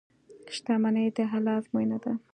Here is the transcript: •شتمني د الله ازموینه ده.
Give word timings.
•شتمني 0.55 1.05
د 1.15 1.17
الله 1.35 1.53
ازموینه 1.59 1.97
ده. 2.03 2.11